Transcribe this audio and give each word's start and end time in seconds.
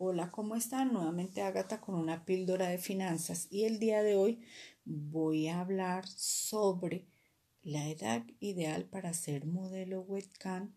Hola, 0.00 0.30
¿cómo 0.30 0.54
están? 0.54 0.92
Nuevamente 0.92 1.42
Agatha 1.42 1.80
con 1.80 1.96
una 1.96 2.24
píldora 2.24 2.68
de 2.68 2.78
finanzas 2.78 3.48
y 3.50 3.64
el 3.64 3.80
día 3.80 4.04
de 4.04 4.14
hoy 4.14 4.38
voy 4.84 5.48
a 5.48 5.58
hablar 5.58 6.06
sobre 6.06 7.08
la 7.64 7.88
edad 7.88 8.24
ideal 8.38 8.84
para 8.84 9.12
ser 9.12 9.44
modelo 9.44 10.02
webcam 10.02 10.72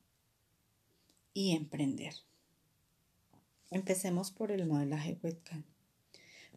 y 1.36 1.52
emprender. 1.56 2.16
Empecemos 3.70 4.32
por 4.32 4.52
el 4.52 4.66
modelaje 4.66 5.20
webcam. 5.22 5.66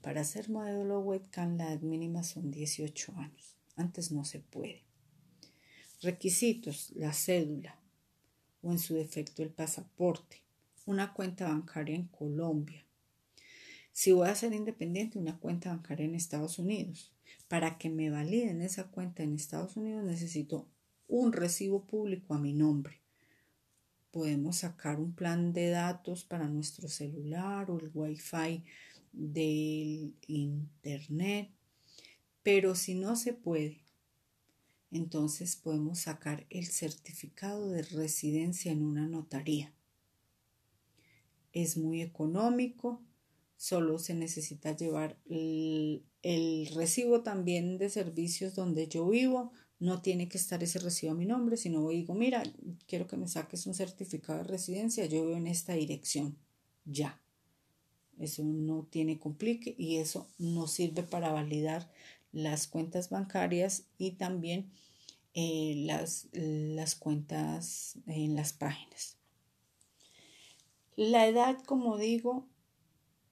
Para 0.01 0.25
ser 0.25 0.49
modelo 0.49 1.01
webcam 1.01 1.59
la 1.59 1.71
edad 1.71 1.83
mínima 1.83 2.23
son 2.23 2.51
18 2.51 3.12
años. 3.17 3.59
Antes 3.77 4.11
no 4.11 4.25
se 4.25 4.41
puede. 4.41 4.85
Requisitos, 6.01 6.93
la 6.93 7.12
cédula 7.12 7.79
o 8.62 8.73
en 8.73 8.79
su 8.79 8.95
defecto 8.95 9.43
el 9.43 9.51
pasaporte 9.51 10.44
una 10.87 11.12
cuenta 11.12 11.48
bancaria 11.48 11.96
en 11.96 12.09
Colombia. 12.09 12.84
Si 13.93 14.12
voy 14.12 14.29
a 14.29 14.34
ser 14.34 14.52
independiente, 14.52 15.19
una 15.19 15.38
cuenta 15.38 15.70
bancaria 15.70 16.05
en 16.07 16.15
Estados 16.15 16.59
Unidos. 16.59 17.12
Para 17.48 17.79
que 17.79 17.88
me 17.88 18.10
validen 18.10 18.60
esa 18.60 18.88
cuenta 18.88 19.23
en 19.23 19.34
Estados 19.34 19.77
Unidos 19.77 20.05
necesito 20.05 20.66
un 21.09 21.33
recibo 21.33 21.84
público 21.84 22.34
a 22.34 22.38
mi 22.38 22.52
nombre. 22.52 23.01
Podemos 24.10 24.59
sacar 24.59 24.98
un 24.98 25.12
plan 25.12 25.52
de 25.52 25.70
datos 25.70 26.24
para 26.24 26.48
nuestro 26.48 26.88
celular 26.88 27.71
o 27.71 27.79
el 27.79 27.91
wifi 27.95 28.65
del 29.12 30.15
internet. 30.27 31.51
Pero 32.43 32.74
si 32.74 32.95
no 32.95 33.16
se 33.16 33.32
puede, 33.32 33.80
entonces 34.91 35.57
podemos 35.57 36.01
sacar 36.01 36.46
el 36.51 36.66
certificado 36.66 37.71
de 37.71 37.82
residencia 37.82 38.71
en 38.71 38.82
una 38.82 39.07
notaría 39.07 39.73
es 41.55 41.77
muy 41.77 42.03
económico, 42.03 43.01
solo 43.57 43.99
se 43.99 44.15
necesita 44.15 44.77
llevar 44.77 45.19
el, 45.27 46.05
recibo 46.74 47.23
también 47.23 47.79
de 47.79 47.88
servicios 47.88 48.55
donde 48.55 48.88
yo 48.88 49.09
vivo, 49.09 49.52
no 49.79 50.02
tiene 50.02 50.29
que 50.29 50.38
estar 50.38 50.63
ese 50.63 50.79
recibo 50.79 51.13
a 51.13 51.16
mi 51.16 51.27
nombre, 51.27 51.57
sino 51.57 51.88
digo, 51.88 52.15
mira, 52.15 52.43
quiero 52.87 53.07
que 53.07 53.16
me 53.16 53.29
saques 53.29 53.66
un 53.66 53.74
certificado 53.74 54.38
de 54.38 54.45
residencia, 54.45 55.07
yo 55.07 55.24
vivo 55.24 55.37
en 55.37 55.46
esta 55.46 55.74
dirección, 55.74 56.37
ya. 56.85 57.21
Eso 58.18 58.45
no 58.45 58.87
tiene 58.91 59.18
complique 59.18 59.74
y 59.77 59.96
eso 59.96 60.29
nos 60.39 60.73
sirve 60.73 61.02
para 61.02 61.33
validar 61.33 61.91
las 62.33 62.68
cuentas 62.68 63.11
bancarias 63.11 63.85
y 63.99 64.12
también 64.12 64.71
eh, 65.34 65.83
las, 65.87 66.28
las 66.33 66.94
cuentas 66.94 67.99
en 68.06 68.37
las 68.37 68.53
páginas. 68.53 69.19
La 70.97 71.26
edad, 71.26 71.59
como 71.64 71.98
digo, 71.98 72.47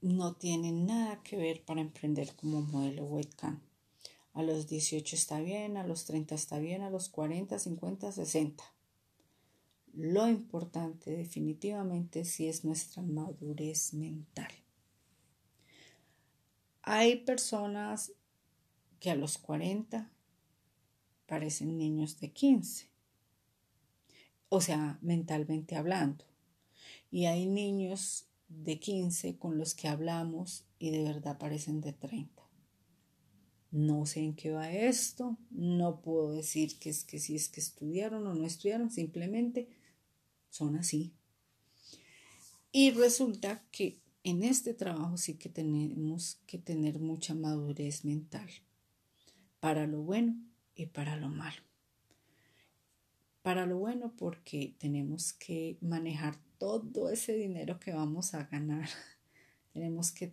no 0.00 0.34
tiene 0.34 0.72
nada 0.72 1.22
que 1.22 1.36
ver 1.36 1.64
para 1.64 1.80
emprender 1.80 2.34
como 2.34 2.60
modelo 2.60 3.04
webcam. 3.04 3.62
A 4.32 4.42
los 4.42 4.66
18 4.66 5.14
está 5.14 5.40
bien, 5.40 5.76
a 5.76 5.86
los 5.86 6.04
30 6.04 6.34
está 6.34 6.58
bien, 6.58 6.82
a 6.82 6.90
los 6.90 7.08
40, 7.08 7.58
50, 7.58 8.10
60. 8.10 8.64
Lo 9.92 10.26
importante 10.26 11.12
definitivamente 11.12 12.24
sí 12.24 12.48
es 12.48 12.64
nuestra 12.64 13.02
madurez 13.02 13.94
mental. 13.94 14.50
Hay 16.82 17.16
personas 17.24 18.12
que 18.98 19.10
a 19.10 19.14
los 19.14 19.38
40 19.38 20.10
parecen 21.26 21.78
niños 21.78 22.18
de 22.18 22.32
15, 22.32 22.90
o 24.48 24.60
sea, 24.60 24.98
mentalmente 25.00 25.76
hablando. 25.76 26.31
Y 27.12 27.26
hay 27.26 27.46
niños 27.46 28.26
de 28.48 28.80
15 28.80 29.36
con 29.36 29.58
los 29.58 29.74
que 29.74 29.86
hablamos 29.86 30.64
y 30.78 30.90
de 30.90 31.04
verdad 31.04 31.38
parecen 31.38 31.82
de 31.82 31.92
30. 31.92 32.42
No 33.70 34.06
sé 34.06 34.20
en 34.20 34.34
qué 34.34 34.50
va 34.50 34.72
esto, 34.72 35.38
no 35.50 36.00
puedo 36.00 36.32
decir 36.32 36.78
que 36.78 36.88
es 36.88 37.04
que 37.04 37.18
si 37.18 37.36
es 37.36 37.50
que 37.50 37.60
estudiaron 37.60 38.26
o 38.26 38.34
no 38.34 38.46
estudiaron, 38.46 38.90
simplemente 38.90 39.68
son 40.48 40.76
así. 40.76 41.12
Y 42.72 42.92
resulta 42.92 43.62
que 43.70 44.00
en 44.24 44.42
este 44.42 44.72
trabajo 44.72 45.18
sí 45.18 45.34
que 45.34 45.50
tenemos 45.50 46.40
que 46.46 46.56
tener 46.56 46.98
mucha 46.98 47.34
madurez 47.34 48.06
mental, 48.06 48.48
para 49.60 49.86
lo 49.86 50.00
bueno 50.02 50.34
y 50.74 50.86
para 50.86 51.16
lo 51.16 51.28
malo. 51.28 51.62
Para 53.42 53.66
lo 53.66 53.78
bueno 53.78 54.14
porque 54.16 54.76
tenemos 54.78 55.32
que 55.32 55.76
manejar 55.80 56.36
todo 56.58 57.10
ese 57.10 57.34
dinero 57.34 57.80
que 57.80 57.92
vamos 57.92 58.34
a 58.34 58.44
ganar. 58.44 58.88
Tenemos 59.72 60.12
que 60.12 60.30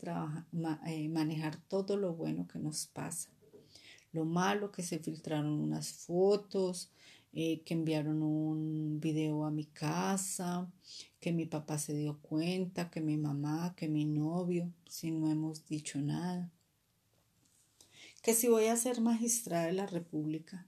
eh, 0.86 1.10
manejar 1.10 1.58
todo 1.68 1.98
lo 1.98 2.14
bueno 2.14 2.48
que 2.48 2.60
nos 2.60 2.86
pasa. 2.86 3.32
Lo 4.12 4.26
malo 4.26 4.72
que 4.72 4.84
se 4.84 5.00
filtraron 5.00 5.60
unas 5.60 5.92
fotos, 5.94 6.92
eh, 7.34 7.62
que 7.64 7.74
enviaron 7.74 8.22
un 8.22 9.00
video 9.00 9.46
a 9.46 9.52
mi 9.52 9.66
casa, 9.66 10.72
que 11.20 11.32
mi 11.32 11.46
papá 11.46 11.78
se 11.78 11.94
dio 11.94 12.20
cuenta, 12.22 12.90
que 12.90 13.02
mi 13.02 13.18
mamá, 13.18 13.76
que 13.76 13.88
mi 13.88 14.06
novio, 14.06 14.72
si 14.88 15.12
no 15.12 15.32
hemos 15.32 15.66
dicho 15.68 16.00
nada. 16.02 16.52
Que 18.22 18.34
si 18.34 18.48
voy 18.48 18.66
a 18.66 18.76
ser 18.76 19.00
magistrada 19.02 19.68
de 19.68 19.74
la 19.74 19.86
República, 19.86 20.68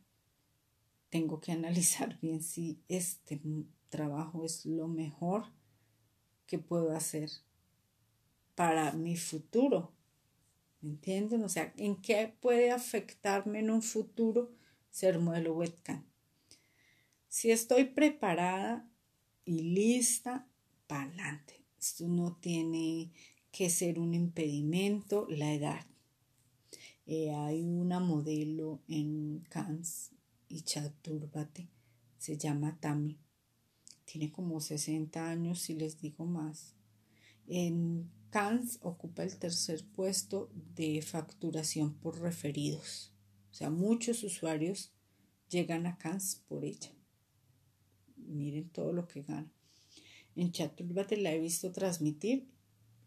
tengo 1.12 1.40
que 1.40 1.52
analizar 1.60 2.18
bien 2.20 2.42
si 2.42 2.82
este 2.88 3.40
trabajo 3.90 4.44
es 4.44 4.66
lo 4.66 4.88
mejor 4.88 5.44
que 6.48 6.58
puedo 6.58 6.96
hacer 6.96 7.30
para 8.56 8.94
mi 8.94 9.16
futuro. 9.16 9.94
¿Me 10.82 10.90
entienden? 10.90 11.44
O 11.44 11.50
sea, 11.50 11.72
¿en 11.78 11.96
qué 12.02 12.34
puede 12.42 12.72
afectarme 12.72 13.60
en 13.60 13.70
un 13.70 13.84
futuro 13.84 14.52
ser 14.90 15.20
modelo 15.20 15.54
webcam? 15.54 16.04
Si 17.28 17.52
estoy 17.52 17.86
preparada 17.86 18.90
y 19.46 19.62
lista, 19.62 20.48
para 20.88 21.04
adelante. 21.04 21.64
Esto 21.80 22.08
no 22.08 22.36
tiene 22.42 23.12
que 23.52 23.70
ser 23.70 24.00
un 24.00 24.14
impedimento, 24.14 25.28
la 25.30 25.54
edad. 25.54 25.86
Eh, 27.06 27.32
hay 27.34 27.62
una 27.64 28.00
modelo 28.00 28.82
en 28.88 29.46
Cannes 29.50 30.12
y 30.52 30.62
Chaturbate, 30.62 31.70
se 32.18 32.38
llama 32.38 32.78
Tami 32.80 33.20
tiene 34.12 34.32
como 34.32 34.60
60 34.60 35.30
años, 35.30 35.62
si 35.62 35.74
les 35.74 36.02
digo 36.02 36.26
más. 36.26 36.76
En 37.48 38.12
Cannes 38.30 38.78
ocupa 38.82 39.24
el 39.24 39.38
tercer 39.38 39.86
puesto 39.96 40.50
de 40.76 41.02
facturación 41.02 41.94
por 41.94 42.20
referidos. 42.20 43.14
O 43.52 43.54
sea, 43.54 43.70
muchos 43.70 44.24
usuarios 44.24 44.92
llegan 45.50 45.86
a 45.86 45.98
Cannes 45.98 46.44
por 46.48 46.66
ella. 46.66 46.92
Miren 48.18 48.70
todo 48.70 48.92
lo 48.92 49.08
que 49.08 49.22
gana. 49.22 49.52
En 50.36 50.52
Chaturbate 50.52 51.16
la 51.16 51.34
he 51.34 51.40
visto 51.40 51.72
transmitir 51.72 52.50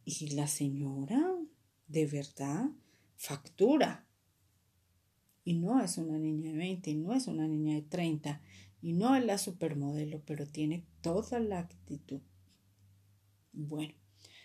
y 0.07 0.31
la 0.31 0.47
señora 0.47 1.39
de 1.87 2.07
verdad 2.07 2.71
factura. 3.15 4.07
Y 5.45 5.55
no 5.55 5.81
es 5.81 5.99
una 5.99 6.19
niña 6.19 6.53
de 6.53 6.57
20, 6.57 6.95
no 6.95 7.13
es 7.13 7.27
una 7.27 7.47
niña 7.47 7.75
de 7.75 7.83
30, 7.83 8.41
y 8.81 8.93
no 8.95 9.15
es 9.15 9.25
la 9.25 9.39
supermodelo, 9.39 10.23
pero 10.25 10.47
tiene 10.47 10.85
toda 11.01 11.39
la 11.41 11.59
actitud. 11.59 12.21
Bueno, 13.53 13.95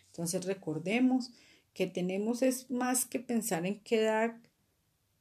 entonces 0.07 0.45
recordemos 0.45 1.31
que 1.73 1.87
tenemos 1.87 2.41
es 2.41 2.69
más 2.69 3.05
que 3.05 3.19
pensar 3.19 3.65
en 3.65 3.81
qué 3.81 4.01
edad, 4.01 4.41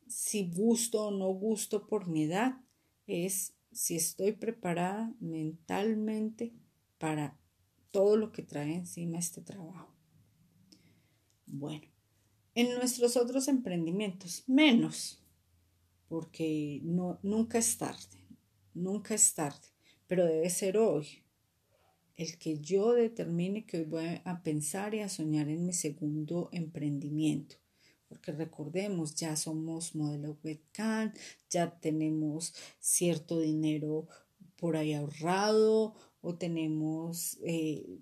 si 0.07 0.51
gusto 0.51 1.09
o 1.09 1.11
no 1.11 1.29
gusto 1.29 1.87
por 1.87 2.09
mi 2.09 2.25
edad, 2.25 2.61
es 3.07 3.55
si 3.73 3.97
estoy 3.97 4.33
preparada 4.33 5.15
mentalmente 5.21 6.53
para 6.99 7.39
todo 7.91 8.17
lo 8.17 8.33
que 8.33 8.43
trae 8.43 8.75
encima 8.75 9.19
este 9.19 9.41
trabajo. 9.41 9.95
Bueno, 11.47 11.87
en 12.55 12.75
nuestros 12.75 13.17
otros 13.17 13.49
emprendimientos, 13.49 14.45
menos, 14.47 15.18
porque 16.09 16.81
no, 16.83 17.19
nunca 17.23 17.59
es 17.59 17.77
tarde. 17.79 18.19
Nunca 18.75 19.15
es 19.15 19.35
tarde, 19.35 19.69
pero 20.07 20.25
debe 20.25 20.51
ser 20.51 20.79
hoy. 20.79 21.25
El 22.17 22.39
que 22.39 22.59
yo 22.59 22.93
determine 22.93 23.65
que 23.67 23.79
hoy 23.79 23.85
voy 23.85 24.21
a 24.25 24.43
pensar 24.43 24.95
y 24.95 25.01
a 25.01 25.09
soñar 25.09 25.49
en 25.49 25.67
mi 25.67 25.73
segundo 25.73 26.49
emprendimiento. 26.53 27.57
Porque 28.09 28.33
recordemos, 28.33 29.15
ya 29.15 29.37
somos 29.37 29.95
modelo 29.95 30.39
webcam, 30.43 31.13
ya 31.51 31.79
tenemos 31.79 32.55
cierto 32.81 33.39
dinero 33.39 34.09
por 34.57 34.77
ahí 34.77 34.95
ahorrado 34.95 35.95
o 36.21 36.35
tenemos 36.37 37.39
eh, 37.45 38.01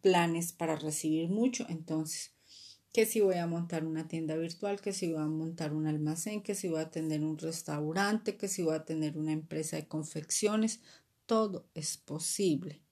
planes 0.00 0.52
para 0.52 0.76
recibir 0.76 1.28
mucho. 1.30 1.66
Entonces, 1.68 2.34
que 2.92 3.06
si 3.06 3.20
voy 3.20 3.36
a 3.36 3.46
montar 3.46 3.84
una 3.84 4.06
tienda 4.06 4.36
virtual, 4.36 4.80
que 4.80 4.92
si 4.92 5.10
voy 5.10 5.22
a 5.22 5.26
montar 5.26 5.72
un 5.72 5.86
almacén, 5.86 6.42
que 6.42 6.54
si 6.54 6.68
voy 6.68 6.80
a 6.80 6.90
tener 6.90 7.24
un 7.24 7.38
restaurante, 7.38 8.36
que 8.36 8.48
si 8.48 8.62
voy 8.62 8.74
a 8.74 8.84
tener 8.84 9.16
una 9.16 9.32
empresa 9.32 9.76
de 9.76 9.88
confecciones, 9.88 10.80
todo 11.24 11.66
es 11.74 11.96
posible. 11.96 12.82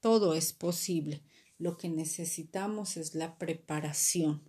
Todo 0.00 0.34
es 0.34 0.52
posible. 0.52 1.22
Lo 1.58 1.76
que 1.76 1.88
necesitamos 1.88 2.96
es 2.96 3.14
la 3.16 3.36
preparación 3.36 4.42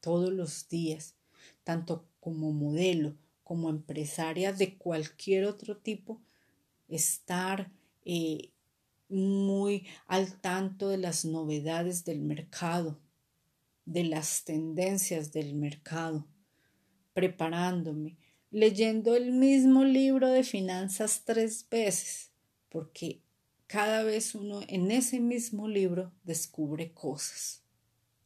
todos 0.00 0.32
los 0.32 0.68
días, 0.68 1.16
tanto 1.64 2.08
como 2.20 2.52
modelo 2.52 3.16
como 3.42 3.68
empresaria 3.68 4.52
de 4.52 4.78
cualquier 4.78 5.44
otro 5.44 5.76
tipo, 5.76 6.22
estar 6.86 7.72
eh, 8.04 8.52
muy 9.10 9.86
al 10.06 10.40
tanto 10.40 10.88
de 10.88 10.98
las 10.98 11.24
novedades 11.24 12.04
del 12.04 12.20
mercado, 12.20 13.00
de 13.84 14.04
las 14.04 14.44
tendencias 14.44 15.32
del 15.32 15.54
mercado, 15.54 16.26
preparándome, 17.12 18.16
leyendo 18.50 19.14
el 19.14 19.32
mismo 19.32 19.84
libro 19.84 20.28
de 20.28 20.44
finanzas 20.44 21.22
tres 21.24 21.66
veces, 21.68 22.30
porque 22.68 23.22
cada 23.66 24.02
vez 24.02 24.34
uno 24.34 24.60
en 24.68 24.90
ese 24.90 25.20
mismo 25.20 25.68
libro 25.68 26.12
descubre 26.24 26.92
cosas 26.92 27.62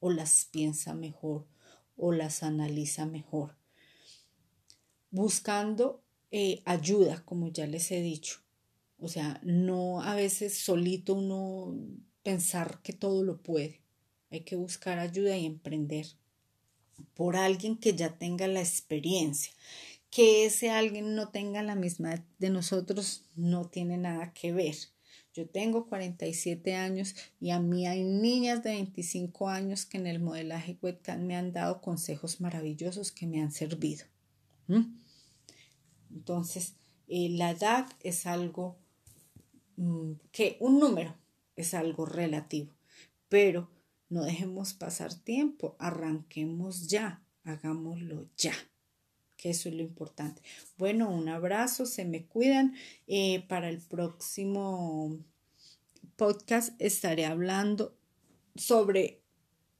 o 0.00 0.10
las 0.10 0.44
piensa 0.46 0.94
mejor 0.94 1.46
o 1.96 2.12
las 2.12 2.42
analiza 2.42 3.06
mejor, 3.06 3.56
buscando 5.10 6.02
eh, 6.30 6.62
ayuda, 6.64 7.24
como 7.24 7.48
ya 7.48 7.66
les 7.66 7.90
he 7.90 8.00
dicho. 8.00 8.43
O 9.04 9.08
sea, 9.08 9.38
no 9.44 10.00
a 10.00 10.14
veces 10.14 10.56
solito 10.56 11.12
uno 11.12 11.76
pensar 12.22 12.80
que 12.82 12.94
todo 12.94 13.22
lo 13.22 13.36
puede. 13.42 13.82
Hay 14.30 14.40
que 14.40 14.56
buscar 14.56 14.98
ayuda 14.98 15.36
y 15.36 15.44
emprender 15.44 16.06
por 17.12 17.36
alguien 17.36 17.76
que 17.76 17.94
ya 17.94 18.16
tenga 18.16 18.46
la 18.48 18.60
experiencia. 18.60 19.52
Que 20.08 20.46
ese 20.46 20.70
alguien 20.70 21.14
no 21.14 21.28
tenga 21.28 21.62
la 21.62 21.74
misma 21.74 22.24
de 22.38 22.48
nosotros 22.48 23.26
no 23.36 23.66
tiene 23.66 23.98
nada 23.98 24.32
que 24.32 24.54
ver. 24.54 24.74
Yo 25.34 25.46
tengo 25.46 25.86
47 25.86 26.74
años 26.74 27.14
y 27.40 27.50
a 27.50 27.60
mí 27.60 27.86
hay 27.86 28.04
niñas 28.04 28.62
de 28.62 28.70
25 28.70 29.50
años 29.50 29.84
que 29.84 29.98
en 29.98 30.06
el 30.06 30.18
modelaje 30.18 30.78
webcam 30.80 31.26
me 31.26 31.36
han 31.36 31.52
dado 31.52 31.82
consejos 31.82 32.40
maravillosos 32.40 33.12
que 33.12 33.26
me 33.26 33.42
han 33.42 33.52
servido. 33.52 34.06
Entonces, 36.10 36.76
eh, 37.06 37.28
la 37.28 37.50
edad 37.50 37.86
es 38.00 38.24
algo 38.24 38.78
que 40.32 40.56
un 40.60 40.78
número 40.78 41.14
es 41.56 41.74
algo 41.74 42.06
relativo, 42.06 42.74
pero 43.28 43.70
no 44.08 44.24
dejemos 44.24 44.74
pasar 44.74 45.14
tiempo, 45.14 45.76
arranquemos 45.78 46.88
ya, 46.88 47.24
hagámoslo 47.44 48.28
ya 48.36 48.54
que 49.44 49.50
eso 49.50 49.68
es 49.68 49.74
lo 49.74 49.82
importante. 49.82 50.40
Bueno, 50.78 51.10
un 51.10 51.28
abrazo, 51.28 51.84
se 51.84 52.06
me 52.06 52.24
cuidan. 52.24 52.74
Eh, 53.06 53.44
para 53.46 53.68
el 53.68 53.78
próximo 53.78 55.18
podcast 56.16 56.72
estaré 56.78 57.26
hablando 57.26 57.94
sobre 58.54 59.20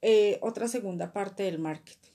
eh, 0.02 0.38
otra 0.42 0.68
segunda 0.68 1.14
parte 1.14 1.44
del 1.44 1.58
marketing. 1.58 2.10